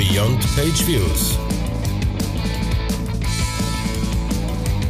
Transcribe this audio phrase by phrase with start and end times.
[0.00, 1.38] Beyond Page Views.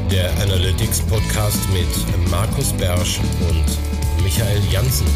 [0.08, 5.08] Der Analytics Podcast mit Markus Bersch und Michael Janssen.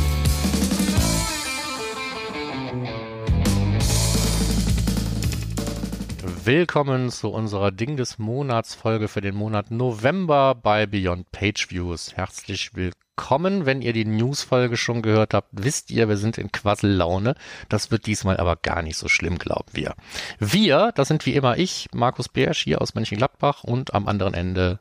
[6.42, 12.16] Willkommen zu unserer Ding des Monats Folge für den Monat November bei Beyond Page Views.
[12.16, 13.03] Herzlich willkommen.
[13.16, 17.36] Wenn ihr die News-Folge schon gehört habt, wisst ihr, wir sind in Quassellaune.
[17.68, 19.94] Das wird diesmal aber gar nicht so schlimm, glauben wir.
[20.38, 24.78] Wir, das sind wie immer ich, Markus Beersch hier aus Mönchengladbach und am anderen Ende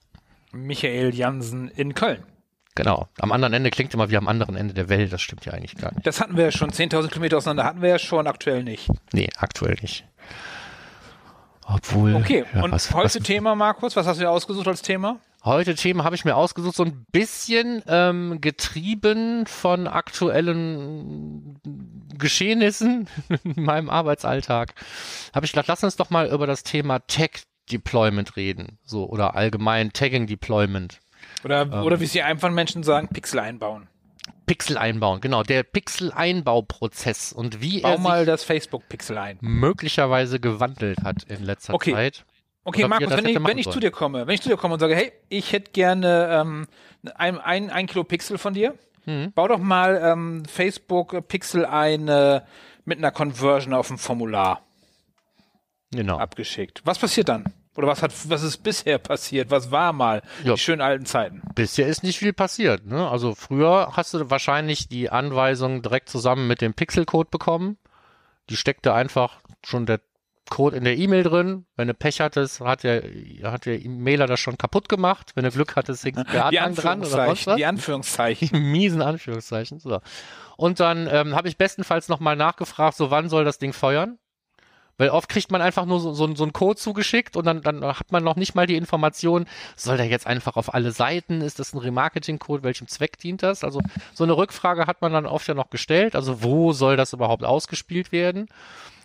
[0.51, 2.23] Michael Jansen in Köln.
[2.75, 3.07] Genau.
[3.19, 5.13] Am anderen Ende klingt immer wie am anderen Ende der Welt.
[5.13, 6.05] Das stimmt ja eigentlich gar nicht.
[6.07, 6.71] Das hatten wir ja schon.
[6.71, 8.89] 10.000 Kilometer auseinander hatten wir ja schon, aktuell nicht.
[9.13, 10.05] Nee, aktuell nicht.
[11.65, 12.15] Obwohl.
[12.15, 15.19] Okay, ja, und was, heute was, Thema, Markus, was hast du dir ausgesucht als Thema?
[15.45, 21.59] Heute Themen habe ich mir ausgesucht, so ein bisschen ähm, getrieben von aktuellen
[22.17, 23.09] Geschehnissen
[23.43, 24.73] in meinem Arbeitsalltag.
[25.35, 29.35] Habe ich gedacht, lass uns doch mal über das Thema Tech Deployment reden, so oder
[29.35, 30.99] allgemein Tagging Deployment.
[31.43, 33.87] Oder, ähm, oder wie sie einfach Menschen sagen, Pixel einbauen.
[34.45, 39.37] Pixel einbauen, genau, der Pixel-Einbauprozess und wie Bau er mal das Facebook-Pixel ein.
[39.41, 41.93] möglicherweise gewandelt hat in letzter Okay.
[41.93, 42.25] Zeit.
[42.65, 44.79] Okay, Markus, wenn ich, wenn ich zu dir komme, wenn ich zu dir komme und
[44.79, 46.67] sage, hey, ich hätte gerne ähm,
[47.15, 48.75] ein, ein, ein Kilo Pixel von dir,
[49.05, 49.33] Mhm.
[49.33, 52.39] bau doch mal ähm, Facebook Pixel ein äh,
[52.85, 54.61] mit einer Conversion auf dem Formular
[55.91, 56.17] Genau.
[56.17, 56.81] abgeschickt.
[56.85, 57.43] Was passiert dann?
[57.75, 59.51] Oder was hat, was ist bisher passiert?
[59.51, 60.21] Was war mal?
[60.43, 60.53] Ja.
[60.53, 61.41] Die schönen alten Zeiten.
[61.55, 62.85] Bisher ist nicht viel passiert.
[62.85, 63.09] Ne?
[63.09, 67.77] Also früher hast du wahrscheinlich die Anweisung direkt zusammen mit dem Pixelcode bekommen.
[68.49, 69.99] Die steckte einfach schon der
[70.49, 71.65] Code in der E-Mail drin.
[71.75, 73.03] Wenn du Pech hattest, hat der,
[73.43, 75.31] hat der E-Mailer das schon kaputt gemacht.
[75.35, 77.55] Wenn du Glück hattest, Die Anhang dran oder sonst was.
[77.55, 78.49] Die Anführungszeichen.
[78.49, 79.79] Die miesen Anführungszeichen.
[79.79, 79.99] So.
[80.57, 84.19] Und dann ähm, habe ich bestenfalls nochmal nachgefragt, so wann soll das Ding feuern?
[84.97, 87.83] Weil oft kriegt man einfach nur so, so, so einen Code zugeschickt und dann, dann
[87.83, 91.41] hat man noch nicht mal die Information, soll der jetzt einfach auf alle Seiten?
[91.41, 92.63] Ist das ein Remarketing-Code?
[92.63, 93.63] Welchem Zweck dient das?
[93.63, 93.81] Also
[94.13, 96.15] so eine Rückfrage hat man dann oft ja noch gestellt.
[96.15, 98.47] Also wo soll das überhaupt ausgespielt werden?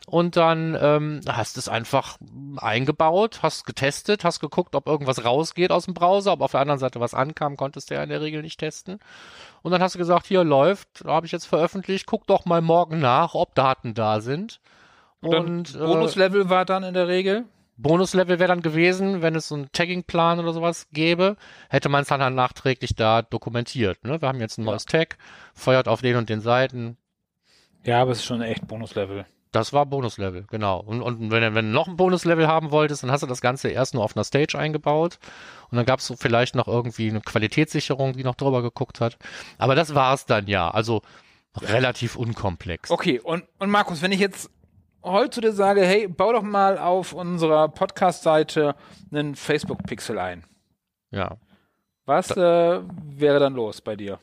[0.08, 2.16] Und dann ähm, hast du es einfach
[2.56, 6.78] eingebaut, hast getestet, hast geguckt, ob irgendwas rausgeht aus dem Browser, ob auf der anderen
[6.78, 9.00] Seite was ankam, konntest du ja in der Regel nicht testen.
[9.60, 13.00] Und dann hast du gesagt, hier läuft, habe ich jetzt veröffentlicht, guck doch mal morgen
[13.00, 14.60] nach, ob Daten da sind.
[15.20, 17.44] Und, Und äh, Bonuslevel war dann in der Regel.
[17.76, 21.36] Bonuslevel wäre dann gewesen, wenn es so einen Tagging-Plan oder sowas gäbe,
[21.68, 24.02] hätte man es dann halt nachträglich da dokumentiert.
[24.04, 24.22] Ne?
[24.22, 25.18] Wir haben jetzt ein neues Tag,
[25.52, 26.96] feuert auf den und den Seiten.
[27.84, 29.26] Ja, aber es ist schon echt Bonuslevel.
[29.52, 30.78] Das war Bonuslevel, genau.
[30.80, 33.40] Und, und wenn, du- wenn du noch ein Bonuslevel haben wolltest, dann hast du das
[33.40, 35.18] Ganze erst nur auf einer Stage eingebaut.
[35.70, 39.16] Und dann gab es so vielleicht noch irgendwie eine Qualitätssicherung, die noch drüber geguckt hat.
[39.56, 40.70] Aber das war's dann ja.
[40.70, 41.02] Also
[41.60, 42.90] relativ unkomplex.
[42.90, 44.50] Okay, und, und Markus, wenn ich jetzt
[45.02, 48.74] heute zu dir sage, hey, bau doch mal auf unserer Podcast-Seite
[49.10, 50.44] einen Facebook-Pixel ein.
[51.10, 51.36] Ja.
[52.04, 54.18] Was äh, wäre dann los bei dir?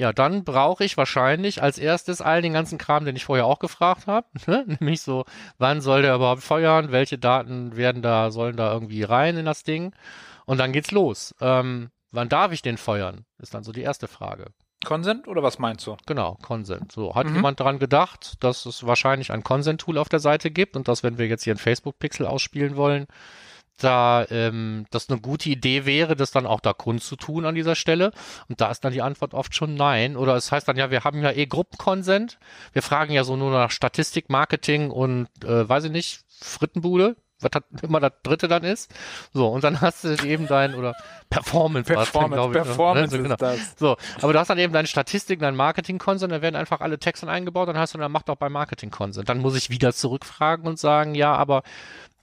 [0.00, 3.58] Ja, dann brauche ich wahrscheinlich als erstes all den ganzen Kram, den ich vorher auch
[3.58, 4.26] gefragt habe.
[4.46, 4.64] Ne?
[4.66, 5.26] Nämlich so,
[5.58, 6.90] wann soll der überhaupt feuern?
[6.90, 9.92] Welche Daten werden da, sollen da irgendwie rein in das Ding?
[10.46, 11.34] Und dann geht's los.
[11.42, 13.26] Ähm, wann darf ich den feuern?
[13.42, 14.46] Ist dann so die erste Frage.
[14.86, 15.98] Consent oder was meinst du?
[16.06, 16.90] Genau, Consent.
[16.92, 17.34] So, hat Mhm.
[17.34, 21.18] jemand daran gedacht, dass es wahrscheinlich ein Consent-Tool auf der Seite gibt und dass, wenn
[21.18, 23.06] wir jetzt hier einen Facebook-Pixel ausspielen wollen,
[23.84, 28.12] da ähm, das eine gute Idee wäre, das dann auch da kundzutun an dieser Stelle.
[28.48, 30.16] Und da ist dann die Antwort oft schon nein.
[30.16, 32.38] Oder es heißt dann ja, wir haben ja eh Gruppenkonsent.
[32.72, 37.50] Wir fragen ja so nur nach Statistik, Marketing und äh, weiß ich nicht, Frittenbude, was
[37.50, 38.92] das immer das dritte dann ist.
[39.32, 40.94] So, und dann hast du eben dein, oder
[41.28, 42.62] Performance, war's dann, Performance, ich, ne?
[42.62, 43.34] Performance So, genau.
[43.34, 43.78] ist das.
[43.78, 47.28] So, aber du hast dann eben deine Statistik, dein Marketing-Consent, dann werden einfach alle Texte
[47.28, 49.28] eingebaut, dann hast du, dann mach doch bei Marketing-Consent.
[49.28, 51.62] Dann muss ich wieder zurückfragen und sagen, ja, aber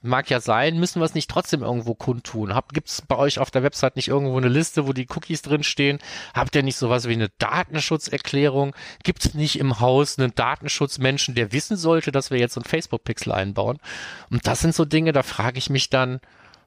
[0.00, 2.54] mag ja sein, müssen wir es nicht trotzdem irgendwo kundtun?
[2.54, 5.98] Habt, gibt's bei euch auf der Website nicht irgendwo eine Liste, wo die Cookies drinstehen?
[6.34, 8.74] Habt ihr nicht sowas wie eine Datenschutzerklärung?
[9.02, 13.32] Gibt's nicht im Haus einen Datenschutzmenschen, der wissen sollte, dass wir jetzt so einen Facebook-Pixel
[13.32, 13.78] einbauen?
[14.30, 16.20] Und das sind so Dinge, da frage ich mich dann,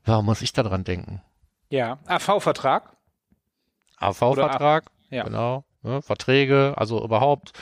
[0.05, 1.21] warum muss ich da dran denken?
[1.69, 2.95] Ja, AV-Vertrag.
[3.97, 5.23] AV-Vertrag, ja.
[5.23, 7.53] genau, ne, Verträge, also überhaupt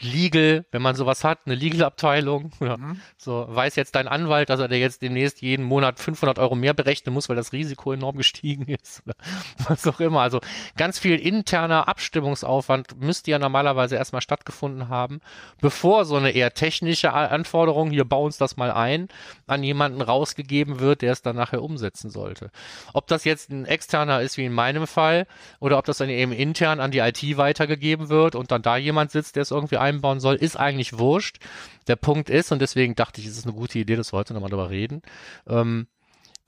[0.00, 3.00] Legal, wenn man sowas hat, eine Legal-Abteilung, ja, Mhm.
[3.16, 6.74] so weiß jetzt dein Anwalt, dass er dir jetzt demnächst jeden Monat 500 Euro mehr
[6.74, 9.14] berechnen muss, weil das Risiko enorm gestiegen ist oder
[9.68, 10.20] was auch immer.
[10.22, 10.40] Also
[10.76, 15.20] ganz viel interner Abstimmungsaufwand müsste ja normalerweise erstmal stattgefunden haben,
[15.60, 19.06] bevor so eine eher technische Anforderung, hier bau uns das mal ein,
[19.46, 22.50] an jemanden rausgegeben wird, der es dann nachher umsetzen sollte.
[22.94, 25.28] Ob das jetzt ein externer ist, wie in meinem Fall,
[25.60, 29.12] oder ob das dann eben intern an die IT weitergegeben wird und dann da jemand
[29.12, 31.38] sitzt, der es irgendwie einbauen soll, ist eigentlich wurscht.
[31.86, 34.34] Der Punkt ist, und deswegen dachte ich, es ist eine gute Idee, dass wir heute
[34.34, 35.02] nochmal drüber reden,
[35.46, 35.86] ähm,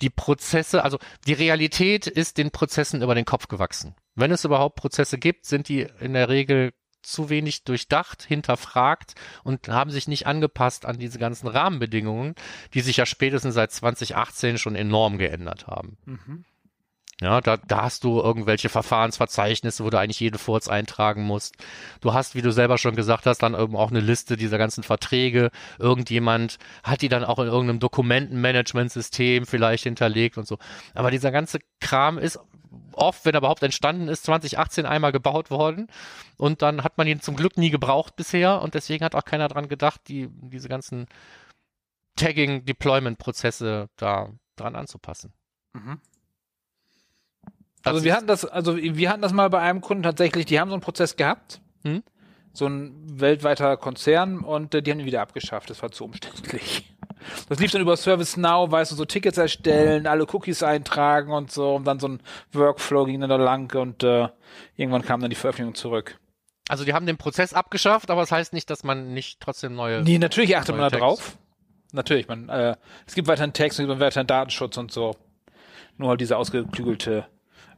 [0.00, 3.94] die Prozesse, also die Realität ist den Prozessen über den Kopf gewachsen.
[4.14, 6.72] Wenn es überhaupt Prozesse gibt, sind die in der Regel
[7.02, 12.34] zu wenig durchdacht, hinterfragt und haben sich nicht angepasst an diese ganzen Rahmenbedingungen,
[12.74, 15.96] die sich ja spätestens seit 2018 schon enorm geändert haben.
[16.04, 16.44] Mhm.
[17.22, 21.54] Ja, da, da hast du irgendwelche Verfahrensverzeichnisse, wo du eigentlich jeden Furz eintragen musst.
[22.02, 24.82] Du hast, wie du selber schon gesagt hast, dann eben auch eine Liste dieser ganzen
[24.82, 25.50] Verträge.
[25.78, 30.58] Irgendjemand hat die dann auch in irgendeinem Dokumentenmanagementsystem vielleicht hinterlegt und so.
[30.92, 32.38] Aber dieser ganze Kram ist
[32.92, 35.86] oft, wenn er überhaupt entstanden ist, 2018 einmal gebaut worden.
[36.36, 38.60] Und dann hat man ihn zum Glück nie gebraucht bisher.
[38.60, 41.06] Und deswegen hat auch keiner dran gedacht, die, diese ganzen
[42.16, 45.32] Tagging-Deployment-Prozesse da dran anzupassen.
[45.72, 45.98] Mhm.
[47.86, 50.68] Also wir hatten das, also wir hatten das mal bei einem Kunden tatsächlich, die haben
[50.68, 51.60] so einen Prozess gehabt.
[51.84, 52.02] Hm?
[52.52, 55.70] So ein weltweiter Konzern und äh, die haben ihn wieder abgeschafft.
[55.70, 56.92] Das war zu umständlich.
[57.48, 61.74] Das lief dann über ServiceNow, weißt du, so Tickets erstellen, alle Cookies eintragen und so
[61.74, 62.20] und dann so ein
[62.52, 64.28] Workflow ging dann da lang und äh,
[64.76, 66.18] irgendwann kam dann die Veröffentlichung zurück.
[66.68, 70.02] Also die haben den Prozess abgeschafft, aber das heißt nicht, dass man nicht trotzdem neue.
[70.02, 71.36] Nee, natürlich achtet man da drauf.
[71.92, 75.16] Natürlich, man, äh, es gibt weiterhin Text, es gibt weiterhin Datenschutz und so.
[75.96, 77.26] Nur halt diese ausgeklügelte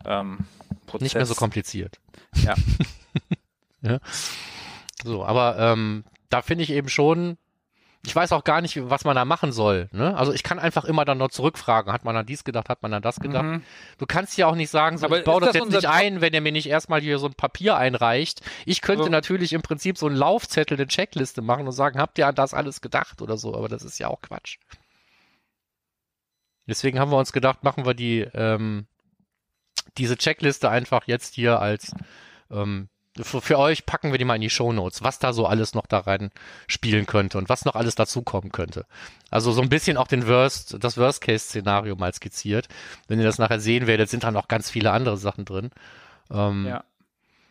[0.05, 0.39] ähm,
[0.87, 1.05] Prozess.
[1.05, 1.99] Nicht mehr so kompliziert.
[2.35, 2.55] Ja.
[3.83, 3.99] ja.
[5.05, 7.39] So, aber ähm, da finde ich eben schon,
[8.05, 9.89] ich weiß auch gar nicht, was man da machen soll.
[9.93, 10.17] Ne?
[10.17, 12.95] Also ich kann einfach immer dann noch zurückfragen, hat man an dies gedacht, hat man
[12.95, 13.45] an das gedacht.
[13.45, 13.63] Mhm.
[13.99, 16.33] Du kannst ja auch nicht sagen, so, ich baue das, das jetzt nicht ein, wenn
[16.33, 18.41] er mir nicht erstmal hier so ein Papier einreicht.
[18.67, 19.11] Ich könnte so.
[19.11, 22.55] natürlich im Prinzip so einen Laufzettel, eine Checkliste machen und sagen, habt ihr an das
[22.55, 24.59] alles gedacht oder so, aber das ist ja auch Quatsch.
[26.67, 28.87] Deswegen haben wir uns gedacht, machen wir die ähm,
[29.99, 31.93] diese Checkliste einfach jetzt hier als
[32.51, 32.89] ähm,
[33.21, 35.75] für, für, euch packen wir die mal in die Show Notes, was da so alles
[35.75, 36.31] noch da rein
[36.67, 38.87] spielen könnte und was noch alles dazukommen könnte.
[39.31, 42.69] Also so ein bisschen auch den Worst, das Worst-Case-Szenario mal skizziert.
[43.09, 45.71] Wenn ihr das nachher sehen werdet, sind da noch ganz viele andere Sachen drin.
[46.31, 46.85] Ähm, ja.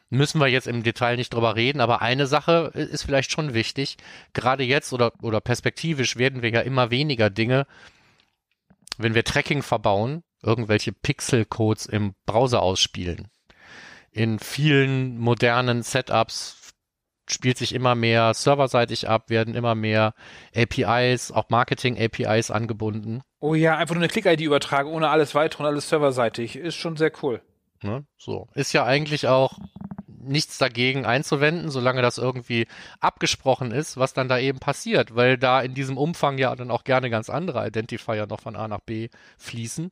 [0.10, 3.98] Müssen wir jetzt im Detail nicht drüber reden, aber eine Sache ist vielleicht schon wichtig.
[4.32, 7.68] Gerade jetzt oder, oder perspektivisch werden wir ja immer weniger Dinge,
[8.98, 13.30] wenn wir Tracking verbauen, irgendwelche Pixelcodes im Browser ausspielen.
[14.12, 16.74] In vielen modernen Setups
[17.30, 20.14] spielt sich immer mehr serverseitig ab, werden immer mehr
[20.56, 23.22] APIs, auch Marketing-APIs angebunden.
[23.40, 26.56] Oh ja, einfach nur eine Click-ID übertragen, ohne alles weitere und alles serverseitig.
[26.56, 27.42] Ist schon sehr cool.
[27.84, 28.06] Ne?
[28.18, 28.48] So.
[28.56, 29.60] Ist ja eigentlich auch
[30.08, 32.68] nichts dagegen einzuwenden, solange das irgendwie
[33.00, 36.84] abgesprochen ist, was dann da eben passiert, weil da in diesem Umfang ja dann auch
[36.84, 39.92] gerne ganz andere Identifier noch von A nach B fließen.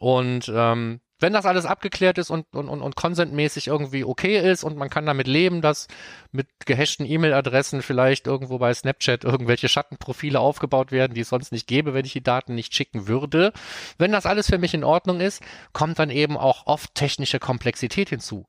[0.00, 4.64] Und ähm, wenn das alles abgeklärt ist und, und, und, und consentmäßig irgendwie okay ist
[4.64, 5.88] und man kann damit leben, dass
[6.32, 11.66] mit gehashten E-Mail-Adressen vielleicht irgendwo bei Snapchat irgendwelche Schattenprofile aufgebaut werden, die es sonst nicht
[11.66, 13.52] gäbe, wenn ich die Daten nicht schicken würde.
[13.98, 15.42] Wenn das alles für mich in Ordnung ist,
[15.74, 18.46] kommt dann eben auch oft technische Komplexität hinzu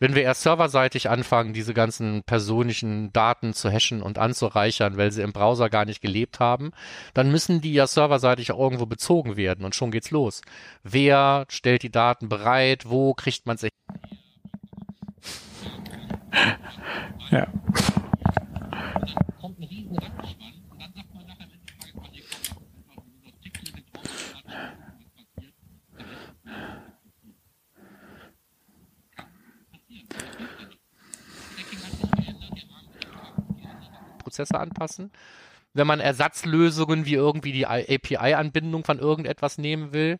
[0.00, 5.22] wenn wir erst serverseitig anfangen, diese ganzen persönlichen Daten zu hashen und anzureichern, weil sie
[5.22, 6.72] im Browser gar nicht gelebt haben,
[7.14, 10.40] dann müssen die ja serverseitig auch irgendwo bezogen werden und schon geht's los.
[10.82, 12.88] Wer stellt die Daten bereit?
[12.88, 13.68] Wo kriegt man sie?
[17.30, 17.46] Ja.
[34.40, 35.10] Prozesse anpassen.
[35.72, 40.18] Wenn man Ersatzlösungen wie irgendwie die API-Anbindung von irgendetwas nehmen will,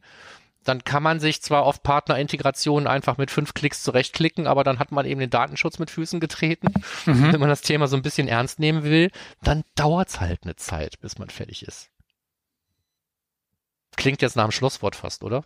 [0.63, 4.93] dann kann man sich zwar auf Partnerintegrationen einfach mit fünf Klicks zurechtklicken, aber dann hat
[4.93, 6.69] man eben den Datenschutz mit Füßen getreten.
[7.07, 7.33] Mhm.
[7.33, 9.11] Wenn man das Thema so ein bisschen ernst nehmen will,
[9.43, 11.89] dann dauert es halt eine Zeit, bis man fertig ist.
[13.97, 15.45] Klingt jetzt nach einem Schlusswort fast, oder?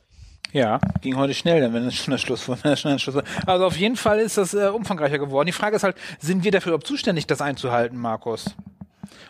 [0.54, 3.26] Ja, ging heute schnell, dann wenn es schon das Schlusswort, wenn schon ein Schlusswort.
[3.44, 5.46] Also auf jeden Fall ist das äh, umfangreicher geworden.
[5.46, 8.54] Die Frage ist halt, sind wir dafür überhaupt zuständig, das einzuhalten, Markus?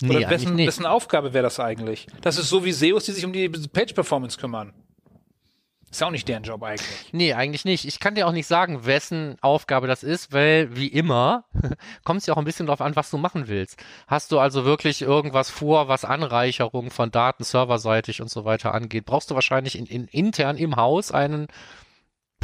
[0.02, 2.06] Oder nee, wessen, wessen Aufgabe wäre das eigentlich?
[2.20, 4.74] Das ist so wie SEOs, die sich um die Page-Performance kümmern.
[5.94, 7.12] Ist auch nicht deren Job eigentlich.
[7.12, 7.84] Nee, eigentlich nicht.
[7.84, 11.44] Ich kann dir auch nicht sagen, wessen Aufgabe das ist, weil wie immer
[12.04, 13.80] kommt es ja auch ein bisschen darauf an, was du machen willst.
[14.08, 19.04] Hast du also wirklich irgendwas vor, was Anreicherung von Daten serverseitig und so weiter angeht,
[19.04, 21.46] brauchst du wahrscheinlich in, in, intern im Haus einen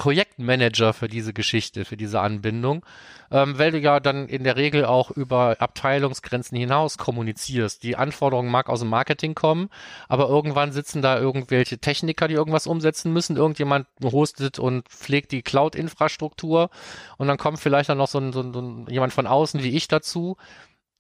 [0.01, 2.87] Projektmanager für diese Geschichte, für diese Anbindung,
[3.31, 7.83] ähm, weil du ja dann in der Regel auch über Abteilungsgrenzen hinaus kommunizierst.
[7.83, 9.69] Die Anforderung mag aus dem Marketing kommen,
[10.09, 13.37] aber irgendwann sitzen da irgendwelche Techniker, die irgendwas umsetzen müssen.
[13.37, 16.71] Irgendjemand hostet und pflegt die Cloud-Infrastruktur
[17.19, 19.87] und dann kommt vielleicht dann noch so ein, so ein, jemand von außen wie ich
[19.87, 20.39] dazu,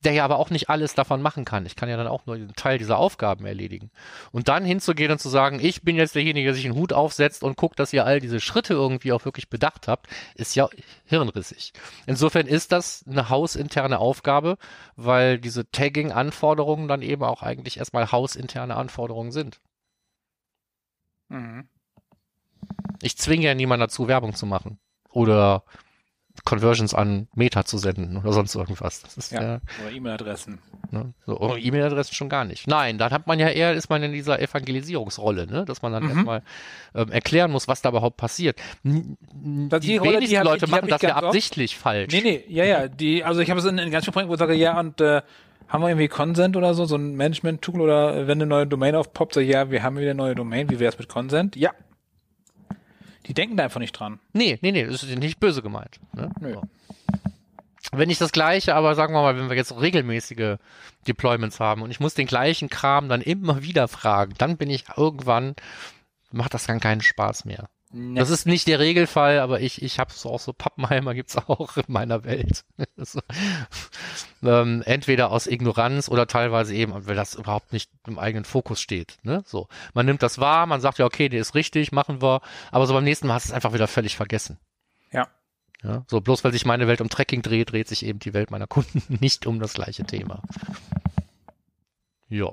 [0.04, 1.66] der ja aber auch nicht alles davon machen kann.
[1.66, 3.90] Ich kann ja dann auch nur einen Teil dieser Aufgaben erledigen.
[4.32, 7.42] Und dann hinzugehen und zu sagen, ich bin jetzt derjenige, der sich einen Hut aufsetzt
[7.42, 10.68] und guckt, dass ihr all diese Schritte irgendwie auch wirklich bedacht habt, ist ja
[11.04, 11.72] hirnrissig.
[12.06, 14.56] Insofern ist das eine hausinterne Aufgabe,
[14.96, 19.60] weil diese Tagging-Anforderungen dann eben auch eigentlich erstmal hausinterne Anforderungen sind.
[21.28, 21.68] Mhm.
[23.02, 24.78] Ich zwinge ja niemanden dazu, Werbung zu machen.
[25.10, 25.64] Oder
[26.44, 29.02] Conversions an Meta zu senden oder sonst irgendwas.
[29.02, 30.58] Das ist ja, ja oder E-Mail-Adressen.
[30.90, 32.66] Ne, so, oder E-Mail-Adressen schon gar nicht.
[32.66, 35.64] Nein, dann hat man ja eher, ist man in dieser Evangelisierungsrolle, ne?
[35.64, 36.10] dass man dann mhm.
[36.10, 36.42] erstmal
[36.94, 38.58] ähm, erklären muss, was da überhaupt passiert.
[38.82, 39.16] die,
[39.80, 41.82] die Rolle, wenigsten die Leute die machen das ja absichtlich oft.
[41.82, 42.12] falsch.
[42.12, 42.88] Nee, nee, ja, ja.
[42.88, 45.00] Die, also ich habe es in, in ganz vielen Projekten, wo ich sage, ja, und
[45.00, 45.22] äh,
[45.68, 49.34] haben wir irgendwie Consent oder so, so ein Management-Tool oder wenn eine neue Domain aufpoppt,
[49.34, 51.54] so ja, wir haben wieder eine neue Domain, wie wäre es mit Consent?
[51.54, 51.70] Ja,
[53.26, 54.18] die denken da einfach nicht dran.
[54.32, 56.00] Nee, nee, nee, das ist nicht böse gemeint.
[56.14, 56.30] Ne?
[56.40, 56.54] Nö.
[56.54, 56.62] So.
[57.92, 60.58] Wenn ich das gleiche, aber sagen wir mal, wenn wir jetzt regelmäßige
[61.08, 64.84] Deployments haben und ich muss den gleichen Kram dann immer wieder fragen, dann bin ich
[64.96, 65.56] irgendwann,
[66.30, 67.68] macht das dann keinen Spaß mehr.
[67.92, 68.20] Nee.
[68.20, 71.76] Das ist nicht der Regelfall, aber ich, ich habe so auch so Pappenheimer gibt's auch
[71.76, 72.64] in meiner Welt.
[72.96, 73.20] so,
[74.44, 79.18] ähm, entweder aus Ignoranz oder teilweise eben, weil das überhaupt nicht im eigenen Fokus steht.
[79.24, 79.42] Ne?
[79.44, 82.86] So, man nimmt das wahr, man sagt ja, okay, der ist richtig, machen wir, aber
[82.86, 84.58] so beim nächsten Mal hast du es einfach wieder völlig vergessen.
[85.10, 85.26] Ja.
[85.82, 88.52] Ja, so bloß weil sich meine Welt um Tracking dreht, dreht sich eben die Welt
[88.52, 90.42] meiner Kunden nicht um das gleiche Thema.
[92.28, 92.52] Ja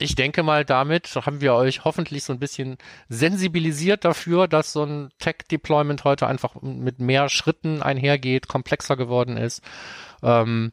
[0.00, 2.78] ich denke mal, damit haben wir euch hoffentlich so ein bisschen
[3.08, 9.62] sensibilisiert dafür, dass so ein Tech-Deployment heute einfach mit mehr Schritten einhergeht, komplexer geworden ist.
[10.22, 10.72] Ähm,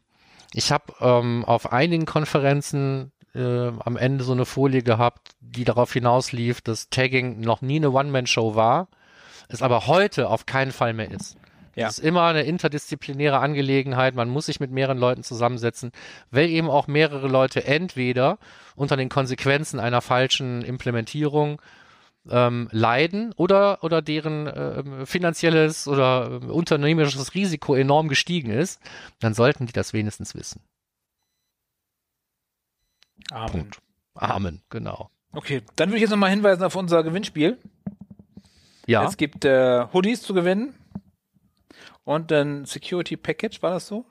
[0.54, 5.92] ich habe ähm, auf einigen Konferenzen äh, am Ende so eine Folie gehabt, die darauf
[5.92, 8.88] hinauslief, dass Tagging noch nie eine One-Man-Show war,
[9.50, 11.38] es aber heute auf keinen Fall mehr ist.
[11.78, 11.90] Ja.
[11.90, 14.16] Es ist immer eine interdisziplinäre Angelegenheit.
[14.16, 15.92] Man muss sich mit mehreren Leuten zusammensetzen,
[16.32, 18.40] weil eben auch mehrere Leute entweder
[18.76, 21.62] unter den Konsequenzen einer falschen Implementierung
[22.32, 28.82] ähm, leiden oder, oder deren äh, finanzielles oder äh, unternehmerisches Risiko enorm gestiegen ist,
[29.20, 30.62] dann sollten die das wenigstens wissen.
[33.30, 33.52] Amen.
[33.52, 33.78] Punkt.
[34.16, 35.12] Amen, genau.
[35.32, 37.60] Okay, dann würde ich jetzt nochmal hinweisen auf unser Gewinnspiel.
[38.88, 39.06] Ja.
[39.06, 40.74] Es gibt äh, Hoodies zu gewinnen
[42.08, 44.06] und ein Security Package, war das so?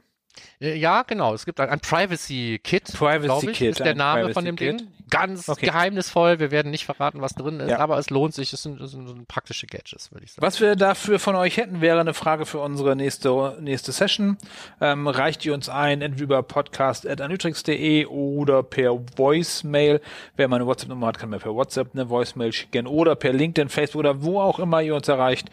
[0.60, 1.32] Äh, ja, genau.
[1.32, 2.92] Es gibt ein, ein Privacy Kit.
[2.92, 3.70] Privacy Kit.
[3.70, 4.80] Ist der Name Privacy von dem Kit.
[4.80, 4.88] Ding.
[5.08, 5.66] Ganz okay.
[5.66, 6.40] geheimnisvoll.
[6.40, 7.78] Wir werden nicht verraten, was drin ist, ja.
[7.78, 8.52] aber es lohnt sich.
[8.52, 10.44] Es sind, es sind praktische Gadgets, würde ich sagen.
[10.44, 14.36] Was wir dafür von euch hätten, wäre eine Frage für unsere nächste, nächste Session.
[14.80, 20.00] Ähm, reicht ihr uns ein, entweder über podcast.anutrix.de oder per Voicemail.
[20.34, 24.00] Wer meine WhatsApp-Nummer hat, kann mir per WhatsApp eine Voicemail schicken oder per LinkedIn, Facebook
[24.00, 25.50] oder wo auch immer ihr uns erreicht.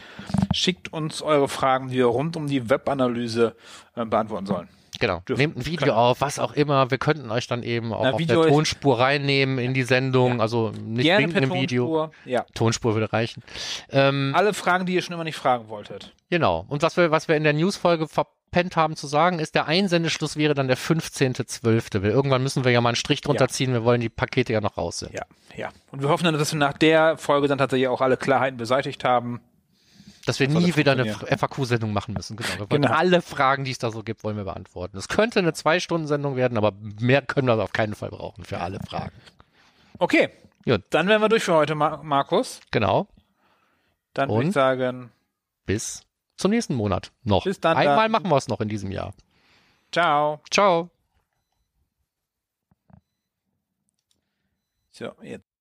[0.54, 3.56] Schickt uns eure Fragen, die wir rund um die Webanalyse
[3.96, 4.70] äh, beantworten sollen.
[5.00, 5.22] Genau.
[5.28, 5.92] Dürfen, Nehmt ein Video können.
[5.92, 6.90] auf, was auch immer.
[6.92, 10.36] Wir könnten euch dann eben auch Na, auf Video der Tonspur reinnehmen in die Sendung.
[10.36, 10.40] Ja.
[10.40, 12.12] Also nicht Gerne per im Video.
[12.26, 12.46] Ja.
[12.54, 13.44] Tonspur würde reichen.
[13.90, 16.14] Ähm, Alle Fragen, die ihr schon immer nicht fragen wolltet.
[16.30, 16.66] Genau.
[16.68, 20.36] Und was wir, was wir in der Newsfolge verpennt haben zu sagen, ist, der Einsendeschluss
[20.38, 22.02] wäre dann der 15.12.
[22.02, 23.50] Weil irgendwann müssen wir ja mal einen Strich drunter ja.
[23.50, 23.74] ziehen.
[23.74, 25.14] Wir wollen die Pakete ja noch raus sind.
[25.14, 25.24] Ja,
[25.56, 25.70] ja.
[25.92, 29.04] Und wir hoffen dann, dass wir nach der Folge dann tatsächlich auch alle Klarheiten beseitigt
[29.04, 29.42] haben.
[30.26, 32.38] Dass wir nie wieder eine FAQ-Sendung machen müssen.
[32.38, 32.60] Genau.
[32.60, 32.92] Wir genau.
[32.92, 34.98] alle Fragen, die es da so gibt, wollen wir beantworten.
[34.98, 38.80] Es könnte eine Zwei-Stunden-Sendung werden, aber mehr können wir auf keinen Fall brauchen für alle
[38.80, 39.12] Fragen.
[40.00, 40.30] Okay.
[40.66, 40.84] Gut.
[40.92, 42.62] Dann wären wir durch für heute, Markus.
[42.72, 43.08] Genau.
[44.14, 45.12] Dann würde ich sagen.
[45.66, 46.04] Bis
[46.38, 47.44] zum nächsten Monat noch.
[47.44, 47.76] Bis dann.
[47.76, 48.12] Einmal dann.
[48.12, 49.14] machen wir es noch in diesem Jahr.
[49.92, 50.42] Ciao.
[50.50, 50.90] Ciao.
[54.92, 55.53] So, jetzt.